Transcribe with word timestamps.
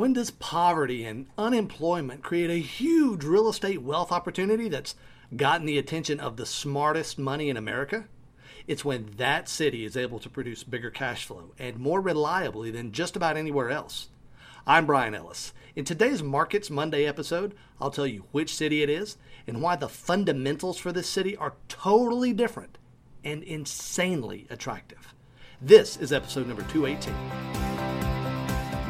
When 0.00 0.14
does 0.14 0.30
poverty 0.30 1.04
and 1.04 1.26
unemployment 1.36 2.22
create 2.22 2.48
a 2.48 2.54
huge 2.54 3.22
real 3.22 3.50
estate 3.50 3.82
wealth 3.82 4.10
opportunity 4.10 4.66
that's 4.66 4.94
gotten 5.36 5.66
the 5.66 5.76
attention 5.76 6.18
of 6.18 6.38
the 6.38 6.46
smartest 6.46 7.18
money 7.18 7.50
in 7.50 7.58
America? 7.58 8.06
It's 8.66 8.82
when 8.82 9.10
that 9.18 9.46
city 9.46 9.84
is 9.84 9.98
able 9.98 10.18
to 10.20 10.30
produce 10.30 10.64
bigger 10.64 10.88
cash 10.88 11.26
flow 11.26 11.52
and 11.58 11.76
more 11.76 12.00
reliably 12.00 12.70
than 12.70 12.92
just 12.92 13.14
about 13.14 13.36
anywhere 13.36 13.68
else. 13.68 14.08
I'm 14.66 14.86
Brian 14.86 15.14
Ellis. 15.14 15.52
In 15.76 15.84
today's 15.84 16.22
Markets 16.22 16.70
Monday 16.70 17.04
episode, 17.04 17.54
I'll 17.78 17.90
tell 17.90 18.06
you 18.06 18.24
which 18.32 18.54
city 18.54 18.82
it 18.82 18.88
is 18.88 19.18
and 19.46 19.60
why 19.60 19.76
the 19.76 19.90
fundamentals 19.90 20.78
for 20.78 20.92
this 20.92 21.10
city 21.10 21.36
are 21.36 21.56
totally 21.68 22.32
different 22.32 22.78
and 23.22 23.42
insanely 23.42 24.46
attractive. 24.48 25.12
This 25.60 25.98
is 25.98 26.10
episode 26.10 26.46
number 26.46 26.62
218. 26.72 27.59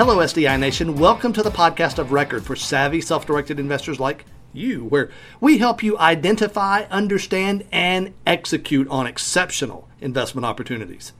Hello, 0.00 0.16
SDI 0.16 0.58
Nation. 0.58 0.96
Welcome 0.96 1.34
to 1.34 1.42
the 1.42 1.50
podcast 1.50 1.98
of 1.98 2.10
record 2.10 2.46
for 2.46 2.56
savvy, 2.56 3.02
self 3.02 3.26
directed 3.26 3.60
investors 3.60 4.00
like 4.00 4.24
you, 4.50 4.86
where 4.86 5.10
we 5.42 5.58
help 5.58 5.82
you 5.82 5.98
identify, 5.98 6.84
understand, 6.84 7.66
and 7.70 8.14
execute 8.26 8.88
on 8.88 9.06
exceptional 9.06 9.90
investment 10.00 10.46
opportunities. 10.46 11.12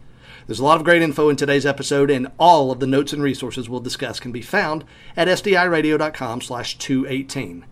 There's 0.47 0.61
a 0.61 0.65
lot 0.65 0.79
of 0.79 0.85
great 0.85 1.03
info 1.03 1.29
in 1.29 1.37
today's 1.37 1.67
episode, 1.67 2.11
and 2.11 2.29
all 2.39 2.73
of 2.73 2.81
the 2.81 2.87
notes 2.87 3.13
and 3.13 3.23
resources 3.23 3.69
we'll 3.69 3.81
discuss 3.81 4.19
can 4.19 4.33
be 4.33 4.41
found 4.41 4.87
at 5.15 5.29
sdiradio.com 5.29 6.41
slash 6.41 6.79
218. 6.79 7.67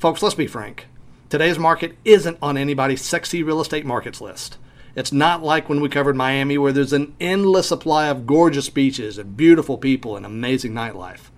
Folks, 0.00 0.24
let's 0.24 0.34
be 0.34 0.48
frank. 0.48 0.88
Today's 1.28 1.60
market 1.60 1.96
isn't 2.04 2.38
on 2.42 2.56
anybody's 2.56 3.04
sexy 3.04 3.44
real 3.44 3.60
estate 3.60 3.86
markets 3.86 4.20
list. 4.20 4.58
It's 4.94 5.12
not 5.12 5.42
like 5.42 5.68
when 5.68 5.80
we 5.80 5.88
covered 5.88 6.16
Miami, 6.16 6.58
where 6.58 6.72
there's 6.72 6.92
an 6.92 7.14
endless 7.20 7.68
supply 7.68 8.08
of 8.08 8.26
gorgeous 8.26 8.68
beaches 8.68 9.18
and 9.18 9.36
beautiful 9.36 9.78
people 9.78 10.16
and 10.16 10.26
amazing 10.26 10.72
nightlife. 10.72 11.30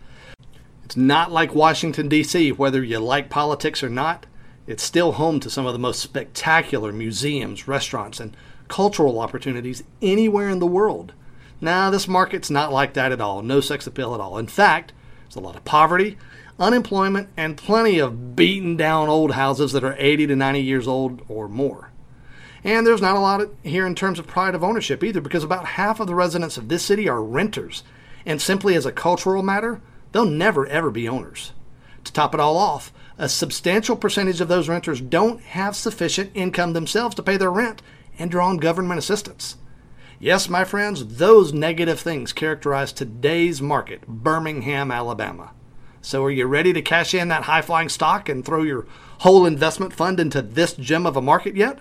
It's 0.84 0.96
not 0.96 1.30
like 1.30 1.54
Washington, 1.54 2.08
D.C., 2.08 2.52
whether 2.52 2.82
you 2.82 2.98
like 2.98 3.28
politics 3.28 3.82
or 3.82 3.88
not, 3.88 4.26
it's 4.66 4.82
still 4.82 5.12
home 5.12 5.40
to 5.40 5.50
some 5.50 5.66
of 5.66 5.72
the 5.72 5.78
most 5.78 6.00
spectacular 6.00 6.92
museums, 6.92 7.66
restaurants, 7.66 8.20
and 8.20 8.36
cultural 8.68 9.18
opportunities 9.18 9.82
anywhere 10.00 10.48
in 10.48 10.60
the 10.60 10.66
world. 10.66 11.12
Now, 11.60 11.90
this 11.90 12.08
market's 12.08 12.50
not 12.50 12.72
like 12.72 12.94
that 12.94 13.12
at 13.12 13.20
all. 13.20 13.42
No 13.42 13.60
sex 13.60 13.86
appeal 13.86 14.14
at 14.14 14.20
all. 14.20 14.38
In 14.38 14.46
fact, 14.46 14.92
there's 15.24 15.36
a 15.36 15.40
lot 15.40 15.56
of 15.56 15.64
poverty, 15.64 16.16
unemployment, 16.58 17.28
and 17.36 17.56
plenty 17.56 17.98
of 17.98 18.34
beaten 18.34 18.76
down 18.76 19.08
old 19.08 19.32
houses 19.32 19.72
that 19.72 19.84
are 19.84 19.96
80 19.98 20.28
to 20.28 20.36
90 20.36 20.60
years 20.60 20.88
old 20.88 21.22
or 21.28 21.48
more. 21.48 21.89
And 22.62 22.86
there's 22.86 23.00
not 23.00 23.16
a 23.16 23.20
lot 23.20 23.48
here 23.62 23.86
in 23.86 23.94
terms 23.94 24.19
of 24.19 24.27
pride 24.27 24.55
of 24.55 24.62
ownership 24.62 25.03
either, 25.03 25.20
because 25.20 25.44
about 25.44 25.64
half 25.64 26.00
of 26.00 26.06
the 26.06 26.14
residents 26.14 26.56
of 26.56 26.69
this 26.69 26.84
city 26.84 27.08
are 27.08 27.22
renters. 27.22 27.83
And 28.27 28.41
simply 28.41 28.75
as 28.75 28.84
a 28.84 28.92
cultural 28.92 29.42
matter, 29.42 29.80
they'll 30.12 30.27
never 30.27 30.66
ever 30.66 30.91
be 30.91 31.08
owners. 31.08 31.53
To 32.05 32.12
top 32.12 32.34
it 32.34 32.41
all 32.41 32.56
off, 32.56 32.92
a 33.19 33.28
substantial 33.28 33.97
percentage 33.97 34.41
of 34.41 34.48
those 34.48 34.69
renters 34.69 35.00
don't 35.00 35.41
have 35.41 35.77
sufficient 35.77 36.31
income 36.34 36.72
themselves 36.72 37.14
to 37.16 37.22
pay 37.22 37.36
their 37.36 37.50
rent 37.50 37.83
and 38.19 38.31
draw 38.31 38.48
on 38.48 38.58
government 38.58 38.99
assistance. 38.99 39.56
Yes, 40.19 40.49
my 40.49 40.65
friends, 40.65 41.16
those 41.16 41.53
negative 41.54 42.00
things 42.00 42.34
characterize 42.34 42.93
today's 42.93 43.62
market, 43.62 44.06
Birmingham, 44.06 44.91
Alabama. 44.91 45.53
So 46.03 46.25
are 46.25 46.31
you 46.31 46.47
ready 46.47 46.72
to 46.72 46.83
cash 46.83 47.15
in 47.15 47.28
that 47.28 47.44
high 47.44 47.62
flying 47.62 47.88
stock 47.88 48.28
and 48.28 48.44
throw 48.44 48.62
your 48.62 48.87
whole 49.19 49.44
investment 49.44 49.93
fund 49.93 50.19
into 50.19 50.41
this 50.41 50.72
gem 50.75 51.06
of 51.06 51.16
a 51.16 51.22
market 51.22 51.56
yet? 51.56 51.81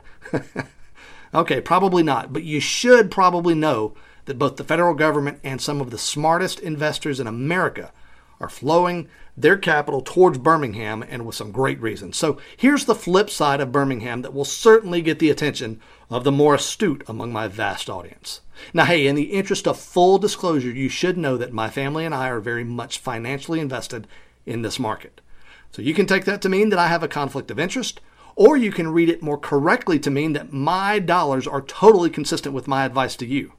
okay, 1.33 1.61
probably 1.61 2.03
not, 2.03 2.33
but 2.33 2.43
you 2.43 2.59
should 2.59 3.11
probably 3.11 3.55
know 3.55 3.93
that 4.25 4.37
both 4.37 4.57
the 4.57 4.63
federal 4.63 4.93
government 4.93 5.39
and 5.43 5.61
some 5.61 5.79
of 5.81 5.89
the 5.89 5.97
smartest 5.97 6.59
investors 6.59 7.19
in 7.19 7.27
America 7.27 7.91
are 8.39 8.49
flowing 8.49 9.09
their 9.41 9.57
capital 9.57 10.01
towards 10.01 10.37
Birmingham 10.37 11.03
and 11.07 11.25
with 11.25 11.35
some 11.35 11.51
great 11.51 11.81
reasons. 11.81 12.17
So 12.17 12.39
here's 12.57 12.85
the 12.85 12.95
flip 12.95 13.29
side 13.29 13.61
of 13.61 13.71
Birmingham 13.71 14.21
that 14.21 14.33
will 14.33 14.45
certainly 14.45 15.01
get 15.01 15.19
the 15.19 15.29
attention 15.29 15.79
of 16.09 16.23
the 16.23 16.31
more 16.31 16.55
astute 16.55 17.03
among 17.07 17.31
my 17.31 17.47
vast 17.47 17.89
audience. 17.89 18.41
Now, 18.73 18.85
hey, 18.85 19.07
in 19.07 19.15
the 19.15 19.31
interest 19.33 19.67
of 19.67 19.79
full 19.79 20.17
disclosure, 20.17 20.71
you 20.71 20.89
should 20.89 21.17
know 21.17 21.37
that 21.37 21.53
my 21.53 21.69
family 21.69 22.05
and 22.05 22.13
I 22.13 22.29
are 22.29 22.41
very 22.41 22.63
much 22.63 22.99
financially 22.99 23.59
invested 23.59 24.07
in 24.45 24.61
this 24.61 24.79
market. 24.79 25.21
So 25.71 25.81
you 25.81 25.93
can 25.93 26.05
take 26.05 26.25
that 26.25 26.41
to 26.41 26.49
mean 26.49 26.69
that 26.69 26.79
I 26.79 26.87
have 26.87 27.03
a 27.03 27.07
conflict 27.07 27.51
of 27.51 27.59
interest, 27.59 28.01
or 28.35 28.57
you 28.57 28.71
can 28.71 28.91
read 28.91 29.09
it 29.09 29.21
more 29.21 29.37
correctly 29.37 29.99
to 29.99 30.09
mean 30.09 30.33
that 30.33 30.51
my 30.51 30.99
dollars 30.99 31.47
are 31.47 31.61
totally 31.61 32.09
consistent 32.09 32.55
with 32.55 32.67
my 32.67 32.85
advice 32.85 33.15
to 33.17 33.25
you. 33.25 33.53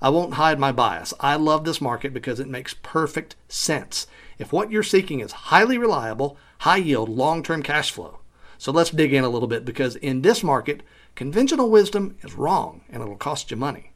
I 0.00 0.08
won't 0.08 0.34
hide 0.34 0.58
my 0.58 0.72
bias. 0.72 1.14
I 1.20 1.36
love 1.36 1.64
this 1.64 1.80
market 1.80 2.12
because 2.12 2.40
it 2.40 2.48
makes 2.48 2.74
perfect 2.82 3.36
sense. 3.48 4.08
If 4.42 4.52
what 4.52 4.72
you're 4.72 4.82
seeking 4.82 5.20
is 5.20 5.30
highly 5.30 5.78
reliable, 5.78 6.36
high 6.58 6.78
yield, 6.78 7.08
long 7.08 7.44
term 7.44 7.62
cash 7.62 7.92
flow. 7.92 8.18
So 8.58 8.72
let's 8.72 8.90
dig 8.90 9.12
in 9.12 9.22
a 9.22 9.28
little 9.28 9.46
bit 9.46 9.64
because 9.64 9.94
in 9.94 10.22
this 10.22 10.42
market, 10.42 10.82
conventional 11.14 11.70
wisdom 11.70 12.16
is 12.22 12.34
wrong 12.34 12.80
and 12.90 13.00
it'll 13.00 13.14
cost 13.14 13.52
you 13.52 13.56
money. 13.56 13.92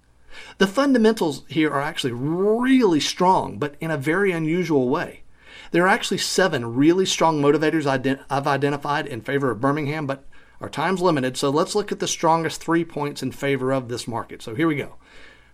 The 0.58 0.68
fundamentals 0.68 1.42
here 1.48 1.68
are 1.72 1.82
actually 1.82 2.12
really 2.12 3.00
strong, 3.00 3.58
but 3.58 3.74
in 3.80 3.90
a 3.90 3.96
very 3.96 4.30
unusual 4.30 4.88
way. 4.88 5.24
There 5.72 5.82
are 5.82 5.88
actually 5.88 6.18
seven 6.18 6.76
really 6.76 7.06
strong 7.06 7.42
motivators 7.42 7.84
I've 8.30 8.46
identified 8.46 9.08
in 9.08 9.22
favor 9.22 9.50
of 9.50 9.60
Birmingham, 9.60 10.06
but 10.06 10.28
our 10.60 10.68
time's 10.68 11.02
limited, 11.02 11.36
so 11.36 11.50
let's 11.50 11.74
look 11.74 11.90
at 11.90 11.98
the 11.98 12.06
strongest 12.06 12.62
three 12.62 12.84
points 12.84 13.20
in 13.20 13.32
favor 13.32 13.72
of 13.72 13.88
this 13.88 14.06
market. 14.06 14.42
So 14.42 14.54
here 14.54 14.68
we 14.68 14.76
go. 14.76 14.94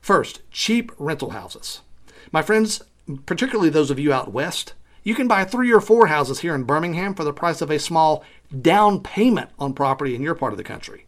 First, 0.02 0.42
cheap 0.50 0.92
rental 0.98 1.30
houses. 1.30 1.80
My 2.30 2.42
friends, 2.42 2.82
particularly 3.24 3.70
those 3.70 3.90
of 3.90 3.98
you 3.98 4.12
out 4.12 4.32
west, 4.32 4.74
you 5.02 5.14
can 5.14 5.28
buy 5.28 5.44
three 5.44 5.72
or 5.72 5.80
four 5.80 6.06
houses 6.06 6.40
here 6.40 6.54
in 6.54 6.64
Birmingham 6.64 7.14
for 7.14 7.24
the 7.24 7.32
price 7.32 7.60
of 7.60 7.70
a 7.70 7.78
small 7.78 8.24
down 8.60 9.00
payment 9.00 9.50
on 9.58 9.74
property 9.74 10.14
in 10.14 10.22
your 10.22 10.34
part 10.34 10.52
of 10.52 10.56
the 10.56 10.64
country. 10.64 11.06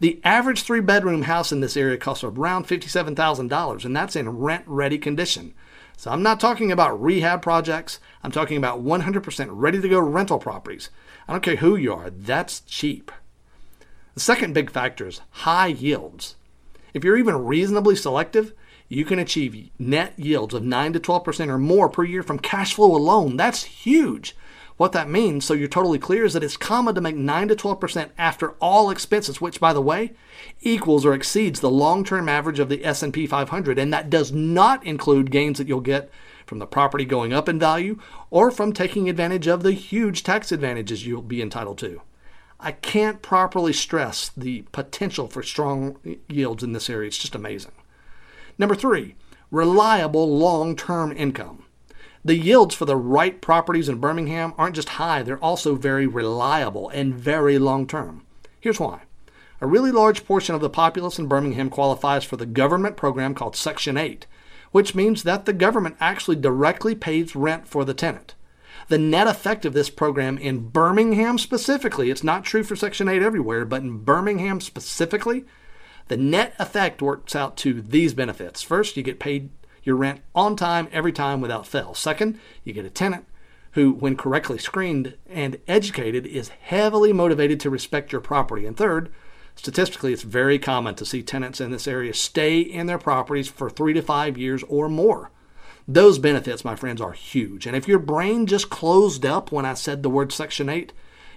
The 0.00 0.20
average 0.24 0.62
three 0.62 0.80
bedroom 0.80 1.22
house 1.22 1.52
in 1.52 1.60
this 1.60 1.76
area 1.76 1.96
costs 1.96 2.24
around 2.24 2.66
$57,000, 2.66 3.84
and 3.84 3.96
that's 3.96 4.16
in 4.16 4.38
rent 4.38 4.64
ready 4.66 4.98
condition. 4.98 5.54
So 5.96 6.10
I'm 6.10 6.22
not 6.22 6.40
talking 6.40 6.70
about 6.70 7.00
rehab 7.00 7.42
projects, 7.42 8.00
I'm 8.22 8.30
talking 8.30 8.56
about 8.56 8.84
100% 8.84 9.48
ready 9.50 9.80
to 9.80 9.88
go 9.88 9.98
rental 9.98 10.38
properties. 10.38 10.90
I 11.26 11.32
don't 11.32 11.42
care 11.42 11.56
who 11.56 11.76
you 11.76 11.94
are, 11.94 12.10
that's 12.10 12.60
cheap. 12.60 13.10
The 14.14 14.20
second 14.20 14.54
big 14.54 14.70
factor 14.70 15.06
is 15.06 15.20
high 15.30 15.68
yields. 15.68 16.36
If 16.94 17.04
you're 17.04 17.18
even 17.18 17.44
reasonably 17.44 17.96
selective, 17.96 18.52
you 18.88 19.04
can 19.04 19.18
achieve 19.18 19.70
net 19.78 20.18
yields 20.18 20.54
of 20.54 20.62
9 20.62 20.92
to 20.92 21.00
12% 21.00 21.48
or 21.48 21.58
more 21.58 21.88
per 21.88 22.04
year 22.04 22.22
from 22.22 22.38
cash 22.38 22.74
flow 22.74 22.94
alone. 22.94 23.36
That's 23.36 23.64
huge. 23.64 24.36
What 24.76 24.92
that 24.92 25.08
means, 25.08 25.44
so 25.44 25.54
you're 25.54 25.68
totally 25.68 25.98
clear, 25.98 26.26
is 26.26 26.34
that 26.34 26.44
it's 26.44 26.58
common 26.58 26.94
to 26.94 27.00
make 27.00 27.16
9 27.16 27.48
to 27.48 27.56
12% 27.56 28.10
after 28.18 28.50
all 28.60 28.90
expenses, 28.90 29.40
which 29.40 29.58
by 29.58 29.72
the 29.72 29.80
way, 29.80 30.12
equals 30.60 31.06
or 31.06 31.14
exceeds 31.14 31.60
the 31.60 31.70
long-term 31.70 32.28
average 32.28 32.58
of 32.58 32.68
the 32.68 32.84
S&P 32.84 33.26
500, 33.26 33.78
and 33.78 33.92
that 33.92 34.10
does 34.10 34.32
not 34.32 34.84
include 34.84 35.30
gains 35.30 35.56
that 35.56 35.66
you'll 35.66 35.80
get 35.80 36.10
from 36.44 36.58
the 36.58 36.66
property 36.66 37.06
going 37.06 37.32
up 37.32 37.48
in 37.48 37.58
value 37.58 37.98
or 38.30 38.50
from 38.50 38.72
taking 38.72 39.08
advantage 39.08 39.46
of 39.46 39.62
the 39.62 39.72
huge 39.72 40.22
tax 40.22 40.52
advantages 40.52 41.06
you'll 41.06 41.22
be 41.22 41.40
entitled 41.40 41.78
to. 41.78 42.02
I 42.60 42.72
can't 42.72 43.22
properly 43.22 43.72
stress 43.72 44.30
the 44.36 44.62
potential 44.72 45.26
for 45.26 45.42
strong 45.42 45.96
yields 46.28 46.62
in 46.62 46.72
this 46.72 46.88
area. 46.90 47.08
It's 47.08 47.18
just 47.18 47.34
amazing. 47.34 47.72
Number 48.58 48.74
three, 48.74 49.14
reliable 49.50 50.36
long 50.38 50.76
term 50.76 51.12
income. 51.12 51.64
The 52.24 52.36
yields 52.36 52.74
for 52.74 52.86
the 52.86 52.96
right 52.96 53.40
properties 53.40 53.88
in 53.88 54.00
Birmingham 54.00 54.52
aren't 54.58 54.74
just 54.74 54.90
high, 54.90 55.22
they're 55.22 55.38
also 55.38 55.76
very 55.76 56.06
reliable 56.06 56.88
and 56.88 57.14
very 57.14 57.58
long 57.58 57.86
term. 57.86 58.24
Here's 58.60 58.80
why. 58.80 59.02
A 59.60 59.66
really 59.66 59.92
large 59.92 60.26
portion 60.26 60.54
of 60.54 60.60
the 60.60 60.68
populace 60.68 61.18
in 61.18 61.28
Birmingham 61.28 61.70
qualifies 61.70 62.24
for 62.24 62.36
the 62.36 62.44
government 62.44 62.96
program 62.96 63.34
called 63.34 63.56
Section 63.56 63.96
8, 63.96 64.26
which 64.72 64.94
means 64.94 65.22
that 65.22 65.46
the 65.46 65.52
government 65.52 65.96
actually 66.00 66.36
directly 66.36 66.94
pays 66.94 67.36
rent 67.36 67.68
for 67.68 67.84
the 67.84 67.94
tenant. 67.94 68.34
The 68.88 68.98
net 68.98 69.26
effect 69.26 69.64
of 69.64 69.72
this 69.72 69.88
program 69.88 70.36
in 70.36 70.68
Birmingham 70.68 71.38
specifically, 71.38 72.10
it's 72.10 72.24
not 72.24 72.44
true 72.44 72.62
for 72.62 72.76
Section 72.76 73.08
8 73.08 73.22
everywhere, 73.22 73.64
but 73.64 73.82
in 73.82 73.98
Birmingham 73.98 74.60
specifically, 74.60 75.44
the 76.08 76.16
net 76.16 76.54
effect 76.58 77.02
works 77.02 77.34
out 77.34 77.56
to 77.58 77.82
these 77.82 78.14
benefits. 78.14 78.62
First, 78.62 78.96
you 78.96 79.02
get 79.02 79.18
paid 79.18 79.50
your 79.82 79.96
rent 79.96 80.20
on 80.34 80.56
time 80.56 80.88
every 80.92 81.12
time 81.12 81.40
without 81.40 81.66
fail. 81.66 81.94
Second, 81.94 82.38
you 82.64 82.72
get 82.72 82.84
a 82.84 82.90
tenant 82.90 83.26
who, 83.72 83.92
when 83.92 84.16
correctly 84.16 84.58
screened 84.58 85.14
and 85.28 85.58
educated, 85.68 86.26
is 86.26 86.48
heavily 86.48 87.12
motivated 87.12 87.60
to 87.60 87.70
respect 87.70 88.10
your 88.10 88.20
property. 88.20 88.66
And 88.66 88.76
third, 88.76 89.12
statistically, 89.54 90.12
it's 90.12 90.22
very 90.22 90.58
common 90.58 90.94
to 90.96 91.04
see 91.04 91.22
tenants 91.22 91.60
in 91.60 91.70
this 91.70 91.86
area 91.86 92.14
stay 92.14 92.60
in 92.60 92.86
their 92.86 92.98
properties 92.98 93.48
for 93.48 93.68
three 93.68 93.92
to 93.92 94.02
five 94.02 94.38
years 94.38 94.62
or 94.64 94.88
more. 94.88 95.30
Those 95.86 96.18
benefits, 96.18 96.64
my 96.64 96.74
friends, 96.74 97.00
are 97.00 97.12
huge. 97.12 97.66
And 97.66 97.76
if 97.76 97.86
your 97.86 98.00
brain 98.00 98.46
just 98.46 98.70
closed 98.70 99.24
up 99.24 99.52
when 99.52 99.64
I 99.64 99.74
said 99.74 100.02
the 100.02 100.10
word 100.10 100.32
Section 100.32 100.68
8, 100.68 100.92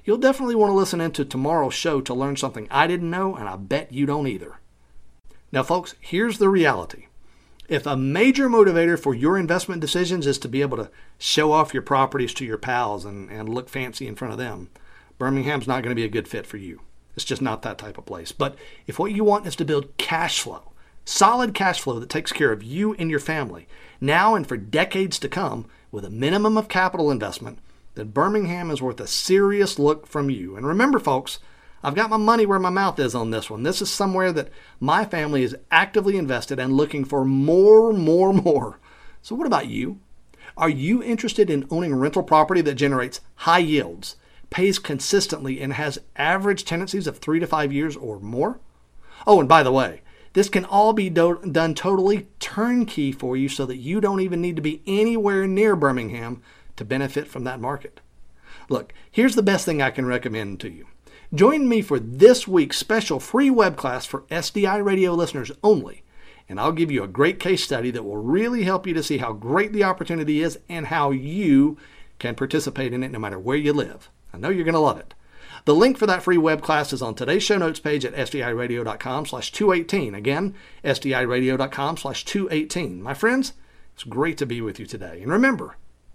you'll 0.09 0.17
definitely 0.17 0.55
want 0.55 0.71
to 0.71 0.75
listen 0.75 0.99
into 0.99 1.23
tomorrow's 1.23 1.75
show 1.75 2.01
to 2.01 2.15
learn 2.15 2.35
something 2.35 2.67
I 2.71 2.87
didn't 2.87 3.11
know, 3.11 3.35
and 3.35 3.47
I 3.47 3.55
bet 3.57 3.93
you 3.93 4.07
don't 4.07 4.25
either. 4.25 4.59
Now, 5.51 5.61
folks, 5.61 5.93
here's 5.99 6.39
the 6.39 6.49
reality. 6.49 7.05
If 7.67 7.85
a 7.85 7.95
major 7.95 8.49
motivator 8.49 8.99
for 8.99 9.13
your 9.13 9.37
investment 9.37 9.81
decisions 9.81 10.25
is 10.25 10.39
to 10.39 10.47
be 10.49 10.63
able 10.63 10.77
to 10.77 10.89
show 11.19 11.51
off 11.51 11.75
your 11.75 11.83
properties 11.83 12.33
to 12.33 12.45
your 12.45 12.57
pals 12.57 13.05
and, 13.05 13.29
and 13.29 13.49
look 13.49 13.69
fancy 13.69 14.07
in 14.07 14.15
front 14.15 14.31
of 14.31 14.39
them, 14.39 14.71
Birmingham's 15.19 15.67
not 15.67 15.83
going 15.83 15.91
to 15.91 16.01
be 16.01 16.05
a 16.05 16.09
good 16.09 16.27
fit 16.27 16.47
for 16.47 16.57
you. 16.57 16.81
It's 17.15 17.23
just 17.23 17.43
not 17.43 17.61
that 17.61 17.77
type 17.77 17.99
of 17.99 18.07
place. 18.07 18.31
But 18.31 18.55
if 18.87 18.97
what 18.97 19.11
you 19.11 19.23
want 19.23 19.45
is 19.45 19.55
to 19.57 19.63
build 19.63 19.95
cash 19.97 20.39
flow, 20.39 20.71
solid 21.05 21.53
cash 21.53 21.81
flow 21.81 21.99
that 21.99 22.09
takes 22.09 22.31
care 22.31 22.51
of 22.51 22.63
you 22.63 22.95
and 22.95 23.11
your 23.11 23.19
family, 23.19 23.67
now 24.01 24.33
and 24.33 24.47
for 24.47 24.57
decades 24.57 25.19
to 25.19 25.29
come, 25.29 25.67
with 25.91 26.03
a 26.03 26.09
minimum 26.09 26.57
of 26.57 26.67
capital 26.67 27.11
investment, 27.11 27.59
Birmingham 28.05 28.71
is 28.71 28.81
worth 28.81 28.99
a 28.99 29.07
serious 29.07 29.79
look 29.79 30.07
from 30.07 30.29
you. 30.29 30.55
And 30.55 30.65
remember, 30.65 30.99
folks, 30.99 31.39
I've 31.83 31.95
got 31.95 32.09
my 32.09 32.17
money 32.17 32.45
where 32.45 32.59
my 32.59 32.69
mouth 32.69 32.99
is 32.99 33.15
on 33.15 33.31
this 33.31 33.49
one. 33.49 33.63
This 33.63 33.81
is 33.81 33.89
somewhere 33.89 34.33
that 34.33 34.49
my 34.79 35.05
family 35.05 35.43
is 35.43 35.55
actively 35.71 36.17
invested 36.17 36.59
and 36.59 36.73
looking 36.73 37.05
for 37.05 37.23
more, 37.23 37.93
more, 37.93 38.33
more. 38.33 38.79
So, 39.21 39.35
what 39.35 39.47
about 39.47 39.67
you? 39.67 39.99
Are 40.57 40.69
you 40.69 41.01
interested 41.01 41.49
in 41.49 41.67
owning 41.69 41.95
rental 41.95 42.23
property 42.23 42.61
that 42.61 42.75
generates 42.75 43.21
high 43.35 43.59
yields, 43.59 44.17
pays 44.49 44.77
consistently, 44.77 45.61
and 45.61 45.73
has 45.73 45.99
average 46.17 46.65
tenancies 46.65 47.07
of 47.07 47.19
three 47.19 47.39
to 47.39 47.47
five 47.47 47.71
years 47.71 47.95
or 47.95 48.19
more? 48.19 48.59
Oh, 49.25 49.39
and 49.39 49.47
by 49.47 49.63
the 49.63 49.71
way, 49.71 50.01
this 50.33 50.49
can 50.49 50.65
all 50.65 50.93
be 50.93 51.09
do- 51.09 51.39
done 51.51 51.73
totally 51.73 52.27
turnkey 52.39 53.11
for 53.11 53.37
you 53.37 53.49
so 53.49 53.65
that 53.65 53.77
you 53.77 54.01
don't 54.01 54.21
even 54.21 54.41
need 54.41 54.57
to 54.57 54.61
be 54.61 54.81
anywhere 54.85 55.47
near 55.47 55.75
Birmingham 55.75 56.41
to 56.79 56.85
benefit 56.85 57.27
from 57.27 57.43
that 57.43 57.59
market. 57.59 57.99
Look, 58.69 58.93
here's 59.11 59.35
the 59.35 59.43
best 59.43 59.65
thing 59.65 59.81
I 59.81 59.91
can 59.91 60.05
recommend 60.05 60.59
to 60.61 60.69
you. 60.69 60.87
Join 61.33 61.69
me 61.69 61.81
for 61.81 61.99
this 61.99 62.47
week's 62.47 62.77
special 62.77 63.19
free 63.19 63.49
web 63.51 63.77
class 63.77 64.05
for 64.05 64.21
SDI 64.31 64.83
radio 64.83 65.13
listeners 65.13 65.51
only, 65.61 66.03
and 66.47 66.59
I'll 66.59 66.71
give 66.71 66.89
you 66.89 67.03
a 67.03 67.07
great 67.07 67.39
case 67.39 67.63
study 67.63 67.91
that 67.91 68.03
will 68.03 68.17
really 68.17 68.63
help 68.63 68.87
you 68.87 68.93
to 68.95 69.03
see 69.03 69.17
how 69.17 69.33
great 69.33 69.73
the 69.73 69.83
opportunity 69.83 70.41
is 70.41 70.57
and 70.67 70.87
how 70.87 71.11
you 71.11 71.77
can 72.17 72.33
participate 72.33 72.93
in 72.93 73.03
it 73.03 73.11
no 73.11 73.19
matter 73.19 73.37
where 73.37 73.57
you 73.57 73.73
live. 73.73 74.09
I 74.33 74.37
know 74.37 74.49
you're 74.49 74.63
going 74.63 74.73
to 74.73 74.79
love 74.79 74.97
it. 74.97 75.13
The 75.65 75.75
link 75.75 75.97
for 75.97 76.07
that 76.07 76.23
free 76.23 76.37
web 76.37 76.61
class 76.61 76.93
is 76.93 77.01
on 77.01 77.13
today's 77.13 77.43
show 77.43 77.57
notes 77.57 77.79
page 77.79 78.05
at 78.05 78.15
sdiradio.com 78.15 79.25
slash 79.25 79.51
218. 79.51 80.15
Again, 80.15 80.55
sdiradio.com 80.83 81.97
slash 81.97 82.23
218. 82.25 83.03
My 83.03 83.13
friends, 83.13 83.53
it's 83.93 84.05
great 84.05 84.37
to 84.37 84.45
be 84.45 84.61
with 84.61 84.79
you 84.79 84.85
today. 84.85 85.21
And 85.21 85.31
remember, 85.31 85.75